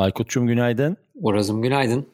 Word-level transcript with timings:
Aykut'cum 0.00 0.46
günaydın. 0.46 0.96
Uraz'ım 1.14 1.62
günaydın. 1.62 2.06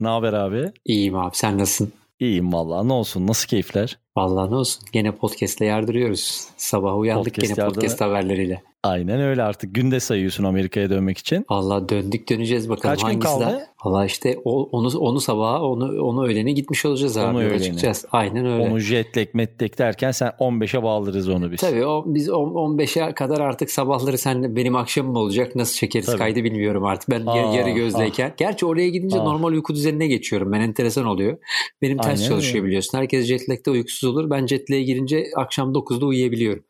Ne 0.00 0.08
haber 0.08 0.32
abi? 0.32 0.72
İyiyim 0.84 1.16
abi 1.16 1.36
sen 1.36 1.58
nasılsın? 1.58 1.92
İyiyim 2.20 2.52
vallahi 2.52 2.88
ne 2.88 2.92
olsun 2.92 3.26
nasıl 3.26 3.48
keyifler? 3.48 3.98
Vallahi 4.16 4.50
ne 4.50 4.54
olsun 4.54 4.84
gene 4.92 5.12
podcast'le 5.12 5.60
yardırıyoruz. 5.60 6.48
Sabah 6.56 6.98
uyandık 6.98 7.34
Podcast 7.34 7.56
gene 7.56 7.68
podcast 7.68 8.00
haberleriyle. 8.00 8.62
Aynen 8.86 9.20
öyle 9.20 9.42
artık 9.42 9.74
günde 9.74 10.00
sayıyorsun 10.00 10.44
Amerika'ya 10.44 10.90
dönmek 10.90 11.18
için. 11.18 11.46
Vallahi 11.50 11.88
döndük 11.88 12.28
döneceğiz 12.30 12.68
bakalım 12.68 12.90
Kaç 12.94 13.00
gün 13.00 13.06
hangisi 13.08 13.28
kaldı? 13.28 13.44
daha. 13.44 13.66
Vallahi 13.84 14.06
işte 14.06 14.38
onu 14.44 14.98
onu 14.98 15.20
sabaha 15.20 15.62
onu 15.62 16.02
onu 16.02 16.26
öğlene 16.26 16.52
gitmiş 16.52 16.86
olacağız 16.86 17.16
abi. 17.16 17.30
Onu 17.36 17.42
öğlene. 17.44 17.62
çıkacağız. 17.62 18.04
Aynen 18.12 18.46
öyle. 18.46 18.62
Onu 18.70 18.78
jetlek 18.78 19.34
metlek 19.34 19.78
derken 19.78 20.10
sen 20.10 20.28
15'e 20.40 20.82
bağlarız 20.82 21.28
onu 21.28 21.52
biz. 21.52 21.60
Tabii 21.60 21.86
o, 21.86 22.04
biz 22.06 22.28
on- 22.30 22.76
15'e 22.78 23.14
kadar 23.14 23.40
artık 23.40 23.70
sabahları 23.70 24.18
sen 24.18 24.56
benim 24.56 24.76
akşamım 24.76 25.16
olacak. 25.16 25.56
Nasıl 25.56 25.74
çekeriz 25.76 26.06
Tabii. 26.06 26.18
kaydı 26.18 26.44
bilmiyorum 26.44 26.84
artık. 26.84 27.10
Ben 27.10 27.26
Aa, 27.26 27.36
yarı, 27.36 27.56
yarı 27.56 27.70
gözleyken. 27.70 28.32
Gerçi 28.36 28.66
oraya 28.66 28.88
gidince 28.88 29.18
Ah. 29.20 29.24
normal 29.24 29.48
uyku 29.52 29.74
düzenine 29.74 30.06
geçiyorum. 30.06 30.52
Ben 30.52 30.60
enteresan 30.60 31.06
oluyor. 31.06 31.38
Benim 31.82 31.98
ters 31.98 32.18
Aynen 32.20 32.28
çalışıyor 32.28 32.54
öyle. 32.56 32.66
biliyorsun. 32.66 32.98
Herkes 32.98 33.26
jetlag'de 33.26 33.70
uykusuz 33.70 34.10
olur. 34.10 34.30
Ben 34.30 34.46
jetlag'e 34.46 34.82
girince 34.82 35.24
akşam 35.36 35.72
9'da 35.74 36.06
uyuyabiliyorum. 36.06 36.62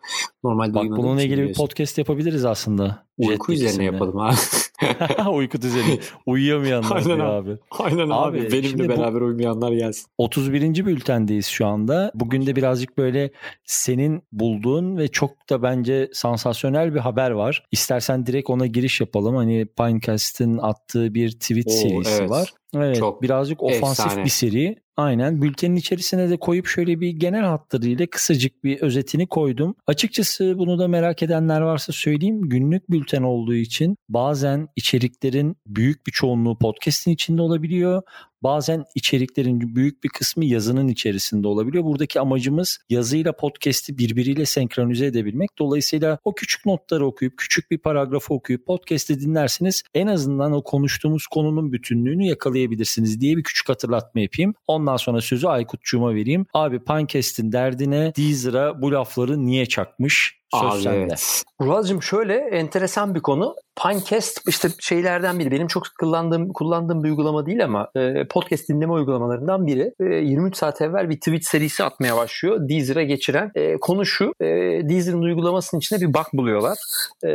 Normalde 0.46 0.74
Bak 0.74 0.84
bununla 0.90 1.22
ilgili 1.22 1.48
bir 1.48 1.54
podcast 1.54 1.98
yapabiliriz 1.98 2.44
aslında. 2.44 3.06
Uyku 3.18 3.52
üzerine 3.52 3.84
yapalım 3.84 4.18
abi. 4.20 4.36
Uyku 5.32 5.62
düzeni. 5.62 5.98
Uyuyamayanlar 6.26 6.96
Aynen 6.96 7.18
abi. 7.20 7.50
abi. 7.50 7.58
Aynen 7.70 8.08
Abi, 8.10 8.38
abi. 8.40 8.52
Benimle 8.52 8.84
bu- 8.84 8.88
beraber 8.88 9.20
uyumayanlar 9.20 9.72
gelsin. 9.72 10.06
31. 10.18 10.86
bültendeyiz 10.86 11.46
şu 11.46 11.66
anda. 11.66 12.10
Bugün 12.14 12.46
de 12.46 12.56
birazcık 12.56 12.98
böyle 12.98 13.30
senin 13.64 14.22
bulduğun 14.32 14.96
ve 14.96 15.08
çok 15.08 15.50
da 15.50 15.62
bence 15.62 16.10
sansasyonel 16.12 16.94
bir 16.94 17.00
haber 17.00 17.30
var. 17.30 17.64
İstersen 17.72 18.26
direkt 18.26 18.50
ona 18.50 18.66
giriş 18.66 19.00
yapalım. 19.00 19.36
Hani 19.36 19.66
Pinecast'ın 19.66 20.58
attığı 20.58 21.14
bir 21.14 21.30
tweet 21.30 21.66
Oo, 21.66 21.70
serisi 21.70 22.10
evet. 22.20 22.30
var. 22.30 22.52
Evet, 22.74 22.96
Çok 22.98 23.22
birazcık 23.22 23.62
ofansif 23.62 24.06
efsane. 24.06 24.24
bir 24.24 24.30
seri. 24.30 24.76
Aynen. 24.96 25.42
Bültenin 25.42 25.76
içerisine 25.76 26.30
de 26.30 26.36
koyup 26.36 26.66
şöyle 26.66 27.00
bir 27.00 27.10
genel 27.10 27.44
hatlarıyla 27.44 28.06
kısacık 28.06 28.64
bir 28.64 28.80
özetini 28.80 29.26
koydum. 29.26 29.74
Açıkçası 29.86 30.58
bunu 30.58 30.78
da 30.78 30.88
merak 30.88 31.22
edenler 31.22 31.60
varsa 31.60 31.92
söyleyeyim. 31.92 32.48
Günlük 32.48 32.90
bülten 32.90 33.22
olduğu 33.22 33.54
için 33.54 33.96
bazen 34.08 34.68
içeriklerin 34.76 35.56
büyük 35.66 36.06
bir 36.06 36.12
çoğunluğu 36.12 36.58
podcast'in 36.58 37.10
içinde 37.10 37.42
olabiliyor. 37.42 38.02
Bazen 38.42 38.84
içeriklerin 38.94 39.76
büyük 39.76 40.04
bir 40.04 40.08
kısmı 40.08 40.44
yazının 40.44 40.88
içerisinde 40.88 41.48
olabiliyor. 41.48 41.84
Buradaki 41.84 42.20
amacımız 42.20 42.78
yazıyla 42.88 43.32
podcast'i 43.32 43.98
birbiriyle 43.98 44.46
senkronize 44.46 45.06
edebilmek. 45.06 45.50
Dolayısıyla 45.58 46.18
o 46.24 46.34
küçük 46.34 46.66
notları 46.66 47.06
okuyup, 47.06 47.38
küçük 47.38 47.70
bir 47.70 47.78
paragrafı 47.78 48.34
okuyup 48.34 48.66
podcast'i 48.66 49.20
dinlerseniz 49.20 49.82
en 49.94 50.06
azından 50.06 50.52
o 50.52 50.62
konuştuğumuz 50.62 51.26
konunun 51.26 51.72
bütünlüğünü 51.72 52.26
yakalayabilirsiniz 52.26 53.20
diye 53.20 53.36
bir 53.36 53.42
küçük 53.42 53.68
hatırlatma 53.68 54.20
yapayım. 54.20 54.54
Ondan 54.66 54.96
sonra 54.96 55.20
sözü 55.20 55.46
Aykutçuğuma 55.46 56.14
vereyim. 56.14 56.46
Abi 56.54 56.84
Pinecast'in 56.84 57.52
derdine 57.52 58.12
Deezer'a 58.16 58.82
bu 58.82 58.92
lafları 58.92 59.46
niye 59.46 59.66
çakmış? 59.66 60.36
Söz 60.54 60.72
Abi 60.72 60.82
sende. 60.82 60.98
evet. 60.98 61.42
Ural'cığım 61.60 62.02
şöyle 62.02 62.34
enteresan 62.34 63.14
bir 63.14 63.20
konu. 63.20 63.54
Pinecast 63.82 64.48
işte 64.48 64.68
şeylerden 64.80 65.38
biri. 65.38 65.50
Benim 65.50 65.66
çok 65.66 65.82
kullandığım 66.00 66.52
kullandığım 66.52 67.04
bir 67.04 67.08
uygulama 67.08 67.46
değil 67.46 67.64
ama 67.64 67.88
e, 67.96 68.26
podcast 68.28 68.68
dinleme 68.68 68.92
uygulamalarından 68.92 69.66
biri. 69.66 69.92
E, 70.00 70.04
23 70.04 70.56
saat 70.56 70.82
evvel 70.82 71.10
bir 71.10 71.16
tweet 71.16 71.44
serisi 71.44 71.84
atmaya 71.84 72.16
başlıyor. 72.16 72.68
Deezer'a 72.68 73.02
geçiren. 73.02 73.50
E, 73.54 73.76
konu 73.76 74.06
şu. 74.06 74.32
E, 74.40 74.46
Deezer'ın 74.88 75.22
uygulamasının 75.22 75.80
içinde 75.80 76.00
bir 76.00 76.14
bug 76.14 76.26
buluyorlar. 76.32 76.78
E, 77.22 77.30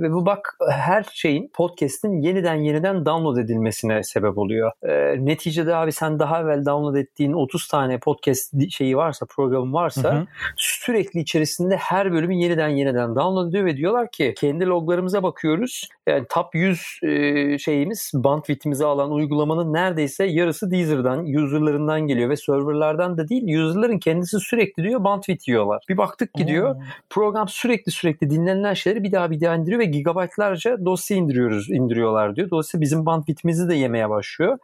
ve 0.00 0.12
bu 0.12 0.26
bug 0.26 0.38
her 0.70 1.06
şeyin 1.12 1.50
podcast'in 1.54 2.22
yeniden 2.22 2.54
yeniden 2.54 3.06
download 3.06 3.36
edilmesine 3.36 4.02
sebep 4.02 4.38
oluyor. 4.38 4.72
E, 4.82 5.24
neticede 5.26 5.76
abi 5.76 5.92
sen 5.92 6.18
daha 6.18 6.40
evvel 6.40 6.66
download 6.66 6.94
ettiğin 6.96 7.32
30 7.32 7.68
tane 7.68 7.98
podcast 7.98 8.70
şeyi 8.70 8.96
varsa, 8.96 9.26
programın 9.26 9.72
varsa 9.72 10.14
Hı 10.14 10.18
hı. 10.18 10.26
sürekli 10.56 11.20
içerisinde 11.20 11.76
her 11.76 12.12
bölümü 12.12 12.34
yeniden 12.34 12.68
yeniden 12.68 13.08
download 13.16 13.48
ediyor 13.48 13.64
ve 13.64 13.76
diyorlar 13.76 14.10
ki 14.10 14.34
kendi 14.36 14.66
loglarımıza 14.66 15.22
bakıyoruz. 15.50 15.88
Yani 16.08 16.26
top 16.30 16.54
100 16.54 16.98
e, 17.02 17.58
şeyimiz 17.58 18.10
bandwidth'imizi 18.14 18.84
alan 18.84 19.12
uygulamanın 19.12 19.72
neredeyse 19.72 20.24
yarısı 20.24 20.70
Deezer'dan, 20.70 21.24
user'larından 21.24 22.00
geliyor 22.00 22.30
ve 22.30 22.36
serverlardan 22.36 23.18
da 23.18 23.28
değil 23.28 23.42
user'ların 23.42 23.98
kendisi 23.98 24.40
sürekli 24.40 24.82
diyor 24.82 25.04
bandwidth 25.04 25.48
yiyorlar. 25.48 25.84
Bir 25.88 25.96
baktık 25.96 26.34
ki 26.34 26.46
diyor 26.46 26.76
program 27.10 27.48
sürekli 27.48 27.92
sürekli 27.92 28.30
dinlenilen 28.30 28.74
şeyleri 28.74 29.04
bir 29.04 29.12
daha 29.12 29.30
bir 29.30 29.40
daha 29.40 29.56
indiriyor 29.56 29.80
ve 29.80 29.84
gigabaytlarca 29.84 30.84
dosya 30.84 31.16
indiriyoruz 31.16 31.70
indiriyorlar 31.70 32.36
diyor. 32.36 32.50
Dolayısıyla 32.50 32.80
bizim 32.80 33.06
bandwidth'imizi 33.06 33.68
de 33.68 33.74
yemeye 33.74 34.10
başlıyor. 34.10 34.58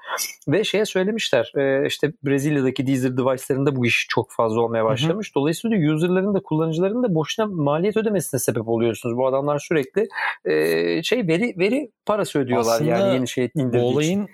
Ve 0.48 0.64
şeye 0.64 0.84
söylemişler 0.84 1.52
e, 1.56 1.86
işte 1.86 2.12
Brezilya'daki 2.24 2.86
Deezer 2.86 3.16
device'larında 3.16 3.76
bu 3.76 3.86
iş 3.86 4.06
çok 4.08 4.32
fazla 4.32 4.60
olmaya 4.60 4.84
başlamış. 4.84 5.34
Dolayısıyla 5.34 5.94
user'ların 5.94 6.34
da 6.34 6.40
kullanıcıların 6.40 7.02
da 7.02 7.14
boşuna 7.14 7.46
maliyet 7.46 7.96
ödemesine 7.96 8.40
sebep 8.40 8.68
oluyorsunuz. 8.68 9.16
Bu 9.16 9.26
adamlar 9.26 9.58
sürekli 9.58 10.08
e, 10.44 10.75
şey 11.02 11.26
veri 11.28 11.54
veri 11.58 11.90
parası 12.06 12.38
ödüyorlar 12.38 12.74
Aslında 12.74 12.90
yani 12.90 13.14
yeni 13.14 13.28
şey 13.28 13.50
indirdiği 13.54 13.94
bu 13.94 14.02
için. 14.02 14.28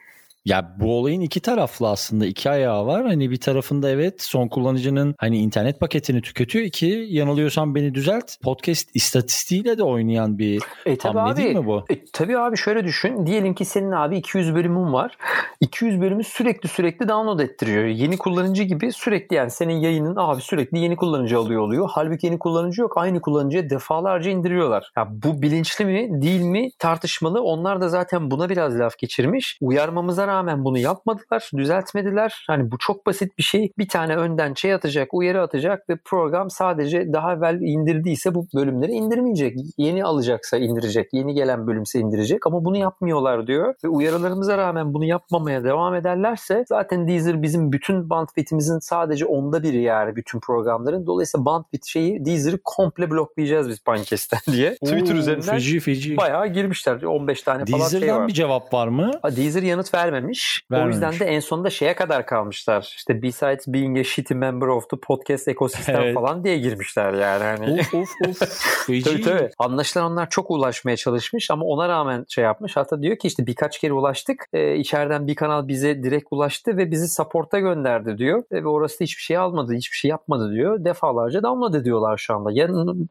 Ya 0.45 0.77
bu 0.81 0.99
olayın 0.99 1.21
iki 1.21 1.41
taraflı 1.41 1.89
aslında 1.89 2.27
iki 2.27 2.51
ayağı 2.51 2.87
var. 2.87 3.07
Hani 3.07 3.31
bir 3.31 3.41
tarafında 3.41 3.91
evet 3.91 4.23
son 4.23 4.49
kullanıcının 4.49 5.15
hani 5.19 5.39
internet 5.39 5.81
paketini 5.81 6.23
tüketiyor. 6.23 6.65
İki 6.65 7.07
yanılıyorsam 7.11 7.75
beni 7.75 7.95
düzelt. 7.95 8.25
Podcast 8.43 8.89
istatistiğiyle 8.95 9.79
de 9.79 9.83
oynayan 9.83 10.39
bir 10.39 10.63
E 10.87 10.97
tabii 10.97 11.19
hamle 11.19 11.33
abi. 11.33 11.43
değil 11.43 11.57
mi 11.57 11.67
bu? 11.67 11.85
E, 11.91 12.05
tabii 12.13 12.39
abi 12.39 12.57
şöyle 12.57 12.85
düşün. 12.85 13.27
Diyelim 13.27 13.55
ki 13.55 13.65
senin 13.65 13.91
abi 13.93 14.17
200 14.17 14.55
bölümün 14.55 14.93
var. 14.93 15.17
200 15.61 16.01
bölümü 16.01 16.25
sürekli 16.25 16.69
sürekli 16.69 17.09
download 17.09 17.39
ettiriyor. 17.41 17.85
Yeni 17.85 18.17
kullanıcı 18.17 18.63
gibi 18.63 18.93
sürekli 18.93 19.37
yani 19.37 19.51
senin 19.51 19.75
yayının 19.75 20.15
abi 20.17 20.43
sürekli 20.43 20.79
yeni 20.79 20.97
kullanıcı 20.97 21.39
alıyor 21.39 21.61
oluyor. 21.61 21.89
Halbuki 21.93 22.27
yeni 22.27 22.39
kullanıcı 22.39 22.81
yok. 22.83 22.93
Aynı 22.99 23.21
kullanıcıya 23.21 23.71
defalarca 23.71 24.31
indiriyorlar. 24.31 24.93
Ya 24.97 25.09
bu 25.11 25.43
bilinçli 25.43 25.85
mi 25.85 26.23
değil 26.23 26.41
mi 26.43 26.71
tartışmalı. 26.79 27.43
Onlar 27.43 27.81
da 27.81 27.89
zaten 27.89 28.31
buna 28.31 28.49
biraz 28.49 28.79
laf 28.79 28.99
geçirmiş. 28.99 29.59
Uyarmamıza 29.61 30.32
rağmen 30.33 30.65
bunu 30.65 30.79
yapmadılar. 30.79 31.51
Düzeltmediler. 31.57 32.45
Hani 32.47 32.71
bu 32.71 32.79
çok 32.79 33.07
basit 33.07 33.39
bir 33.39 33.43
şey. 33.43 33.73
Bir 33.79 33.89
tane 33.89 34.17
önden 34.17 34.55
şey 34.55 34.75
atacak, 34.75 35.15
uyarı 35.15 35.43
atacak 35.43 35.89
ve 35.89 35.97
program 36.05 36.51
sadece 36.51 37.13
daha 37.13 37.33
evvel 37.33 37.61
indirdiyse 37.61 38.35
bu 38.35 38.47
bölümleri 38.55 38.93
indirmeyecek. 38.93 39.57
Yeni 39.79 40.05
alacaksa 40.05 40.57
indirecek. 40.57 41.09
Yeni 41.13 41.35
gelen 41.35 41.67
bölümse 41.67 41.99
indirecek 41.99 42.47
ama 42.47 42.65
bunu 42.65 42.77
yapmıyorlar 42.77 43.47
diyor. 43.47 43.75
Ve 43.85 43.89
uyarılarımıza 43.89 44.59
rağmen 44.59 44.95
bunu 44.95 45.05
yapmamaya 45.05 45.65
devam 45.65 45.95
ederlerse 45.95 46.65
zaten 46.69 47.09
Deezer 47.09 47.43
bizim 47.43 47.73
bütün 47.73 48.11
bandwidth'imizin 48.11 48.79
sadece 48.79 49.27
onda 49.27 49.63
biri 49.63 49.83
yani 49.83 50.17
bütün 50.17 50.41
programların. 50.41 51.07
Dolayısıyla 51.07 51.45
bandwidth 51.45 51.87
şeyi 51.87 52.25
Deezer'ı 52.25 52.59
komple 52.65 53.11
bloklayacağız 53.11 53.69
biz 53.69 53.85
Pankest'ten 53.85 54.55
diye. 54.55 54.75
Twitter 54.85 55.15
üzerinden 55.15 55.55
Feci 55.55 55.81
feci. 55.81 56.17
bayağı 56.17 56.47
girmişler. 56.47 57.03
15 57.03 57.43
tane 57.43 57.65
falan 57.65 57.89
şey 57.89 58.01
Deezer'dan 58.01 58.21
var. 58.21 58.29
bir 58.29 58.33
cevap 58.33 58.75
var 58.75 58.89
mı? 58.89 59.11
Ha, 59.23 59.37
Deezer 59.37 59.63
yanıt 59.63 59.95
vermemiş. 59.95 60.22
Vermemiş. 60.23 60.65
O 60.73 60.89
yüzden 60.89 61.27
de 61.27 61.33
en 61.33 61.41
sonunda 61.41 61.71
şeye 61.71 61.95
kadar 61.95 62.27
kalmışlar. 62.27 62.95
İşte 62.97 63.23
besides 63.23 63.69
being 63.69 63.99
a 63.99 64.05
shitty 64.05 64.35
member 64.35 64.67
of 64.67 64.91
the 64.91 64.97
podcast 64.97 65.49
ecosystem 65.49 66.01
Evet. 66.03 66.15
falan 66.15 66.45
diye 66.45 66.59
girmişler 66.59 67.13
yani. 67.13 67.45
Hani. 67.45 67.81
Uf 67.93 67.95
uf. 68.29 68.39
Feci. 68.87 69.05
Tabii 69.05 69.23
tabii. 69.23 69.51
Anlaşılan 69.59 70.13
onlar 70.13 70.31
çok 70.31 70.51
ulaşmaya 70.51 70.97
çalışmış 70.97 71.51
ama 71.51 71.65
ona 71.65 71.89
rağmen 71.89 72.25
şey 72.29 72.45
yapmış. 72.45 72.77
Hatta 72.77 73.03
diyor 73.03 73.17
ki 73.17 73.29
işte 73.29 73.47
birkaç 73.47 73.79
kere 73.79 73.93
ulaştık. 73.93 74.47
Ee, 74.53 74.77
içeriden 74.77 75.27
bir 75.27 75.35
kanal 75.35 75.69
bize 75.69 76.03
direkt 76.03 76.27
ulaştı 76.31 76.77
ve 76.77 76.91
bizi 76.91 77.09
support'a 77.09 77.59
gönderdi 77.59 78.19
diyor. 78.19 78.43
Ve 78.53 78.67
orası 78.67 79.01
da 79.01 79.05
hiçbir 79.05 79.23
şey 79.23 79.37
almadı, 79.37 79.75
hiçbir 79.75 79.97
şey 79.97 80.09
yapmadı 80.09 80.53
diyor. 80.53 80.85
Defalarca 80.85 81.43
download 81.43 81.75
ediyorlar 81.75 82.17
şu 82.17 82.35
anda. 82.35 82.51
Ya 82.53 82.69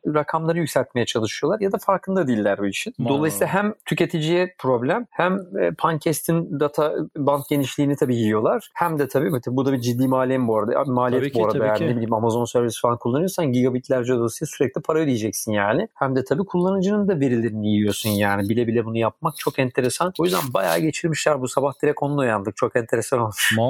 rakamları 0.07 0.57
yükseltmeye 0.57 1.05
çalışıyorlar 1.05 1.59
ya 1.59 1.71
da 1.71 1.77
farkında 1.77 2.27
değiller 2.27 2.57
bu 2.59 2.67
işin. 2.67 2.93
Dolayısıyla 3.07 3.47
hem 3.47 3.73
tüketiciye 3.85 4.55
problem 4.57 5.05
hem 5.09 5.39
e, 5.61 5.71
Pankest'in 5.71 6.59
data 6.59 6.93
band 7.17 7.43
genişliğini 7.49 7.95
tabii 7.95 8.15
yiyorlar. 8.15 8.69
Hem 8.73 8.99
de 8.99 9.07
tabii 9.07 9.31
bu 9.47 9.65
da 9.65 9.73
bir 9.73 9.81
ciddi 9.81 10.07
maliyet 10.07 10.47
bu 10.47 10.57
arada. 10.57 10.83
Maliyet 10.85 11.23
Tabii 11.23 11.33
bu 11.33 11.37
ki, 11.37 11.43
arada 11.43 11.57
tabii 11.57 11.67
yani 11.67 11.77
ki. 11.77 11.87
ne 11.87 11.91
bileyim 11.91 12.13
Amazon 12.13 12.45
servis 12.45 12.81
falan 12.81 12.97
kullanıyorsan 12.97 13.51
gigabitlerce 13.51 14.13
dolayısıyla 14.13 14.49
sürekli 14.57 14.81
para 14.81 14.99
ödeyeceksin 14.99 15.51
yani. 15.51 15.87
Hem 15.95 16.15
de 16.15 16.23
tabii 16.23 16.45
kullanıcının 16.45 17.07
da 17.07 17.19
verilerini 17.19 17.67
yiyorsun 17.67 18.09
yani. 18.09 18.49
Bile 18.49 18.67
bile 18.67 18.85
bunu 18.85 18.97
yapmak 18.97 19.37
çok 19.37 19.59
enteresan. 19.59 20.13
O 20.19 20.25
yüzden 20.25 20.41
bayağı 20.53 20.79
geçirmişler 20.79 21.41
bu 21.41 21.47
sabah 21.47 21.73
direkt 21.83 21.97
onunla 22.01 22.21
uyandık. 22.21 22.57
Çok 22.57 22.75
enteresan 22.75 23.19
olmuş. 23.19 23.55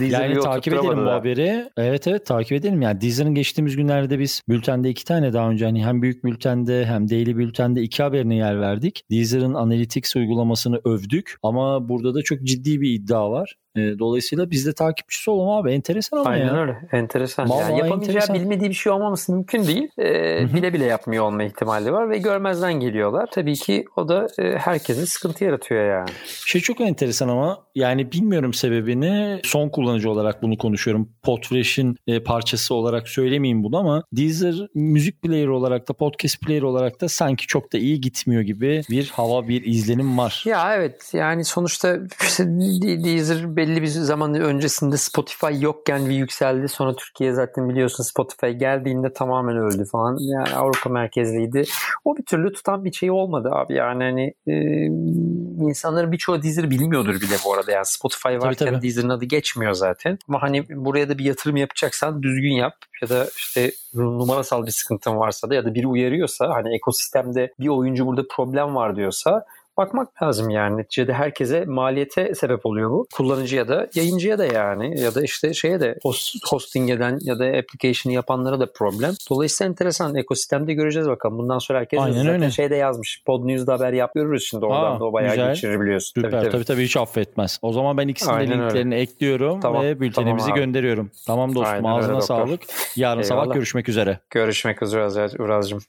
Yani 0.00 0.40
takip 0.40 0.74
edelim 0.74 1.06
bu 1.06 1.10
haberi. 1.10 1.70
Evet 1.76 2.06
evet 2.06 2.26
takip 2.26 2.52
edelim. 2.52 2.82
Yani 2.82 3.00
Deezer'ın 3.00 3.34
geçtiğimiz 3.34 3.76
günlerde 3.76 4.18
biz 4.18 4.42
bültende 4.48 4.90
iki 4.90 5.04
tane 5.04 5.32
daha 5.32 5.50
önce 5.50 5.64
hani 5.64 5.84
hem 5.84 6.02
büyük 6.02 6.24
bültende 6.24 6.86
hem 6.86 7.10
daily 7.10 7.36
bültende 7.36 7.82
iki 7.82 8.02
haberine 8.02 8.36
yer 8.36 8.60
verdik. 8.60 9.04
Deezer'ın 9.10 9.54
Analytics 9.54 10.16
uygulamasını 10.16 10.80
övdük 10.84 11.36
ama 11.42 11.88
burada 11.88 12.14
da 12.14 12.22
çok 12.22 12.42
ciddi 12.42 12.61
bir 12.64 12.94
iddia 12.94 13.30
var. 13.30 13.56
E, 13.76 13.98
Dolayısıyla 13.98 14.50
biz 14.50 14.66
de 14.66 14.72
takipçisi 14.72 15.30
olalım 15.30 15.50
abi. 15.50 15.72
Enteresan 15.72 16.16
ama 16.18 16.30
Aynen 16.30 16.46
ya. 16.46 16.60
öyle. 16.60 16.76
Enteresan. 16.92 17.50
Vallahi 17.50 17.70
yani 17.70 17.78
yapamayacağı 17.78 18.14
enteresan. 18.14 18.36
bilmediği 18.36 18.70
bir 18.70 18.74
şey 18.74 18.92
olmaması 18.92 19.32
mümkün 19.32 19.66
değil. 19.66 19.88
Hı. 19.98 20.54
bile 20.54 20.72
bile 20.72 20.84
yapmıyor 20.84 21.24
olma 21.24 21.42
ihtimali 21.42 21.92
var 21.92 22.10
ve 22.10 22.18
görmezden 22.18 22.72
geliyorlar. 22.72 23.28
Tabii 23.32 23.54
ki 23.54 23.84
o 23.96 24.08
da 24.08 24.26
e, 24.38 24.58
herkese 24.58 25.06
sıkıntı 25.06 25.44
yaratıyor 25.44 25.84
yani. 25.90 26.08
Şey 26.46 26.60
çok 26.60 26.80
enteresan 26.80 27.28
ama 27.28 27.58
yani 27.74 28.12
bilmiyorum 28.12 28.54
sebebini. 28.54 29.40
Son 29.44 29.68
kullanıcı 29.68 30.10
olarak 30.10 30.42
bunu 30.42 30.58
konuşuyorum. 30.58 31.08
Podfresh'in 31.22 31.96
e, 32.06 32.22
parçası 32.22 32.74
olarak 32.74 33.08
söylemeyeyim 33.08 33.64
bunu 33.64 33.76
ama 33.78 34.04
Deezer 34.12 34.54
müzik 34.74 35.22
player 35.22 35.46
olarak 35.46 35.88
da 35.88 35.92
podcast 35.92 36.40
player 36.40 36.62
olarak 36.62 37.00
da 37.00 37.08
sanki 37.08 37.46
çok 37.46 37.72
da 37.72 37.78
iyi 37.78 38.00
gitmiyor 38.00 38.42
gibi 38.42 38.82
bir 38.90 39.08
hava 39.08 39.48
bir 39.48 39.64
izlenim 39.64 40.18
var. 40.18 40.44
Ya 40.46 40.76
evet 40.76 41.10
yani 41.12 41.44
sonuçta 41.44 41.98
Deezer 43.04 43.56
belli 43.62 43.82
bir 43.82 43.86
zaman 43.86 44.34
öncesinde 44.34 44.96
Spotify 44.96 45.46
yokken 45.60 46.08
bir 46.08 46.14
yükseldi. 46.14 46.68
Sonra 46.68 46.96
Türkiye 46.96 47.32
zaten 47.32 47.68
biliyorsun 47.68 48.04
Spotify 48.04 48.46
geldiğinde 48.46 49.12
tamamen 49.12 49.56
öldü 49.56 49.84
falan. 49.84 50.18
Yani 50.20 50.54
Avrupa 50.54 50.90
merkezliydi. 50.90 51.64
O 52.04 52.16
bir 52.16 52.24
türlü 52.24 52.52
tutan 52.52 52.84
bir 52.84 52.92
şey 52.92 53.10
olmadı 53.10 53.48
abi. 53.52 53.74
Yani 53.74 54.04
hani 54.04 54.34
e, 54.46 54.54
insanların 55.68 56.12
birçoğu 56.12 56.42
Deezer 56.42 56.70
bilmiyordur 56.70 57.14
bile 57.14 57.34
bu 57.44 57.54
arada. 57.54 57.72
Yani 57.72 57.86
Spotify 57.86 58.28
varken 58.28 58.66
tabii. 58.66 58.82
Deezer'ın 58.82 59.08
adı 59.08 59.24
geçmiyor 59.24 59.72
zaten. 59.72 60.18
Ama 60.28 60.42
hani 60.42 60.64
buraya 60.68 61.08
da 61.08 61.18
bir 61.18 61.24
yatırım 61.24 61.56
yapacaksan 61.56 62.22
düzgün 62.22 62.52
yap. 62.52 62.74
Ya 63.02 63.08
da 63.08 63.26
işte 63.36 63.72
numarasal 63.94 64.66
bir 64.66 64.70
sıkıntın 64.70 65.16
varsa 65.16 65.50
da 65.50 65.54
ya 65.54 65.64
da 65.64 65.74
biri 65.74 65.86
uyarıyorsa 65.86 66.50
hani 66.54 66.74
ekosistemde 66.76 67.52
bir 67.60 67.68
oyuncu 67.68 68.06
burada 68.06 68.22
problem 68.30 68.74
var 68.74 68.96
diyorsa 68.96 69.44
bakmak 69.76 70.22
lazım 70.22 70.50
yani. 70.50 70.76
Neticede 70.76 71.12
herkese 71.12 71.64
maliyete 71.64 72.34
sebep 72.34 72.66
oluyor 72.66 72.90
bu. 72.90 73.06
Kullanıcıya 73.14 73.68
da 73.68 73.88
yayıncıya 73.94 74.38
da 74.38 74.46
yani 74.46 75.00
ya 75.00 75.14
da 75.14 75.22
işte 75.22 75.54
şeye 75.54 75.80
de 75.80 75.98
host, 76.02 76.36
hosting 76.50 76.90
eden 76.90 77.18
ya 77.22 77.38
da 77.38 77.44
application'ı 77.44 78.14
yapanlara 78.14 78.60
da 78.60 78.72
problem. 78.72 79.14
Dolayısıyla 79.30 79.68
enteresan 79.70 80.14
ekosistemde 80.16 80.72
göreceğiz 80.74 81.08
bakalım. 81.08 81.38
Bundan 81.38 81.58
sonra 81.58 81.78
herkes 81.78 82.00
Aynen 82.00 82.12
zaten 82.16 82.32
öyle. 82.32 82.50
şeyde 82.50 82.76
yazmış. 82.76 83.22
Pod 83.26 83.44
News'da 83.46 83.72
haber 83.72 83.92
yapıyoruz 83.92 84.44
şimdi 84.50 84.66
oradan 84.66 84.96
Aa, 84.96 85.00
da 85.00 85.04
o 85.04 85.12
bayağı 85.12 85.30
güzel. 85.34 85.48
geçirir 85.54 85.80
biliyorsun. 85.80 86.12
Süper 86.14 86.30
Tabii, 86.30 86.40
tabii, 86.42 86.50
tabii. 86.52 86.64
tabii 86.64 86.84
hiç 86.84 86.96
affetmez. 86.96 87.58
O 87.62 87.72
zaman 87.72 87.96
ben 87.96 88.08
ikisinin 88.08 88.32
de 88.32 88.36
Aynen 88.36 88.52
öyle. 88.52 88.64
linklerini 88.64 88.94
ekliyorum 88.94 89.60
Tamam, 89.60 89.82
ve 89.84 90.00
bültenimizi 90.00 90.46
tamam 90.46 90.58
abi. 90.58 90.60
gönderiyorum. 90.66 91.10
Tamam 91.26 91.54
dostum 91.54 91.72
Aynen 91.74 91.86
öyle 91.86 91.98
ağzına 91.98 92.12
doktor. 92.14 92.26
sağlık. 92.26 92.60
Yarın 92.96 93.22
sabah 93.22 93.40
Eyvallah. 93.42 93.54
görüşmek 93.54 93.88
üzere. 93.88 94.18
Görüşmek 94.30 94.82
üzere 94.82 95.42
Uraz'cığım. 95.42 95.80